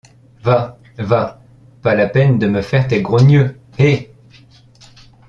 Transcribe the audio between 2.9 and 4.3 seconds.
gros n’yeux, hé!